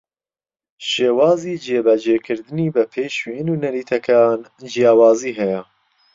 شێوازی 0.89 1.55
جێبەجێکردنی 1.65 2.73
بەپێی 2.75 3.09
شوێن 3.17 3.47
و 3.49 3.59
نەریتەکان 3.63 4.39
جیاوازی 4.73 5.37
ھەیە 5.39 5.61